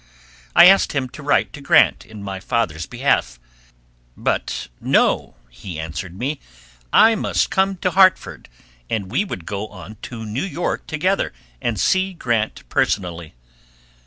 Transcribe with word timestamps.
I 0.55 0.65
asked 0.65 0.93
him 0.93 1.09
to 1.09 1.21
write 1.21 1.53
to 1.53 1.61
Grant 1.61 2.07
in 2.07 2.23
my 2.23 2.39
father's 2.39 2.87
behalf, 2.87 3.39
but 4.17 4.67
No, 4.79 5.35
he 5.51 5.79
answered 5.79 6.17
me, 6.17 6.39
I 6.91 7.13
must 7.13 7.51
come 7.51 7.77
to 7.77 7.91
Hartford, 7.91 8.49
and 8.89 9.11
we 9.11 9.23
would 9.23 9.45
go 9.45 9.67
on 9.67 9.97
to 10.01 10.25
New 10.25 10.41
York 10.41 10.87
together 10.87 11.33
and 11.61 11.79
see 11.79 12.13
Grant 12.15 12.67
personally. 12.67 13.35